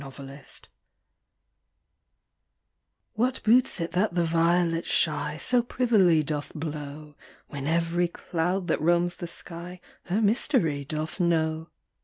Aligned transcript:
113 0.03 0.67
'I 3.19 3.19
Ti 3.19 3.23
THAT 3.29 3.43
boots 3.43 3.79
it 3.79 3.91
that 3.91 4.15
the 4.15 4.23
violet 4.25 4.83
shy 4.83 5.37
So 5.37 5.61
privily 5.61 6.23
doth 6.23 6.51
blow, 6.55 7.15
When 7.49 7.67
every 7.67 8.07
cloud 8.07 8.65
that 8.69 8.81
roams 8.81 9.17
the 9.17 9.27
sky 9.27 9.79
Her 10.05 10.19
mystery 10.19 10.83
doth 10.85 11.19
know 11.19 11.69